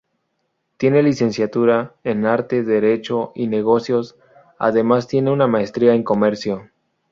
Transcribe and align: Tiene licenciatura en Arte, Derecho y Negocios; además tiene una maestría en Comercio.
Tiene 0.77 1.03
licenciatura 1.03 1.93
en 2.03 2.25
Arte, 2.25 2.63
Derecho 2.63 3.33
y 3.35 3.45
Negocios; 3.45 4.15
además 4.57 5.07
tiene 5.07 5.29
una 5.29 5.45
maestría 5.45 5.93
en 5.93 6.01
Comercio. 6.01 6.71